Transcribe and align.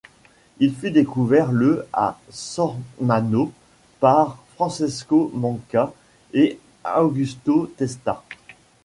Il 0.57 0.73
fut 0.73 0.89
découvert 0.89 1.51
le 1.51 1.85
à 1.93 2.19
Sormano 2.31 3.51
par 3.99 4.39
Francesco 4.55 5.29
Manca 5.35 5.93
et 6.33 6.57
Augusto 6.97 7.67
Testa. 7.77 8.23